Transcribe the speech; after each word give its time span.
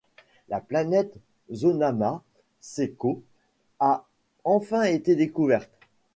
La 0.49 0.59
planète 0.59 1.13
Zonama 1.53 2.23
Sekot 2.59 3.21
a 3.79 4.07
enfin 4.43 4.81
été 4.85 5.15
découverte. 5.15 5.69